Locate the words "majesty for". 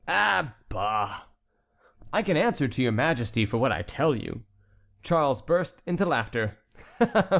2.91-3.59